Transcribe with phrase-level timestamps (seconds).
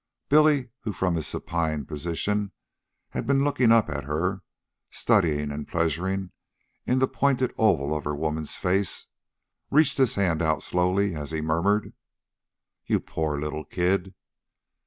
[0.29, 2.53] Billy, who from his supine position
[3.09, 4.41] had been looking up at her,
[4.89, 6.31] studying and pleasuring
[6.87, 9.09] in the pointed oval of her woman's face,
[9.69, 11.93] reached his hand out slowly as he murmured:
[12.87, 14.15] "You poor little kid."